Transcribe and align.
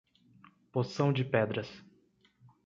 Poção 0.71 1.13
de 1.13 1.23
Pedras 1.23 1.69